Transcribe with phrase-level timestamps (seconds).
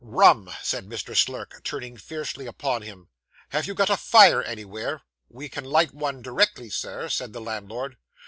[0.03, 1.15] 'Rum,' said Mr.
[1.15, 3.09] Slurk, turning fiercely upon him.
[3.49, 7.97] 'Have you got a fire anywhere?' 'We can light one directly, Sir,' said the landlord.